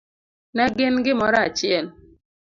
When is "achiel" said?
1.47-1.85